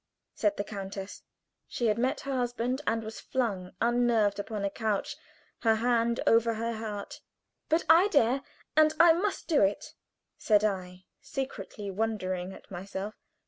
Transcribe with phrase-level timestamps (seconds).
[0.33, 1.21] said the countess.
[1.67, 5.15] She had met her husband, and was flung, unnerved, upon a couch,
[5.59, 7.21] her hand over her heart.
[7.69, 8.41] "But I dare,
[8.75, 9.93] and I must do it!"
[10.39, 13.13] said I, secretly wondering at myself.